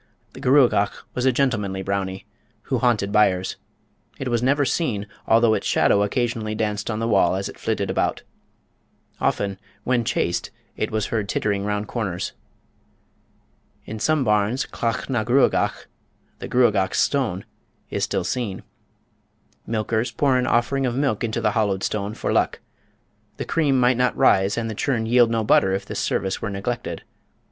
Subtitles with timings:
[0.33, 2.25] The Gruagach was a gentlemanly Brownie,
[2.63, 3.57] who haunted byres.
[4.17, 7.91] It was never seen, although its shadow occasionally danced on the wall as it flitted
[7.91, 8.23] about.
[9.19, 12.31] Often, when chased, it was heard tittering round corners.
[13.85, 15.85] In some barns, Clach na gruagach
[16.39, 17.45] "the Gruagach's stone"
[17.91, 18.63] is still seen.
[19.67, 22.59] Milkers pour an offering of milk into the hollowed stone "for luck."
[23.37, 26.49] The cream might not rise and the churn yield no butter if this service were
[26.49, 27.03] neglected.